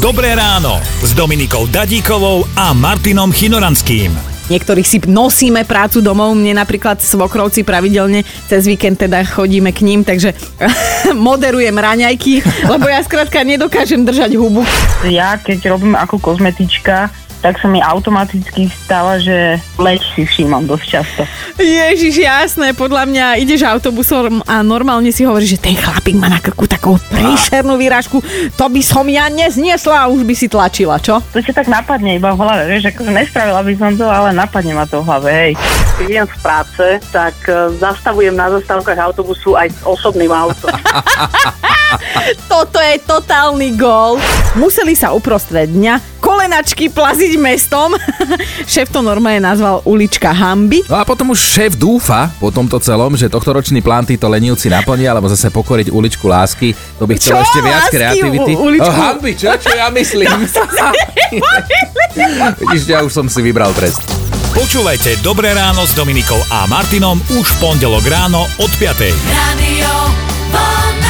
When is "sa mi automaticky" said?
17.60-18.72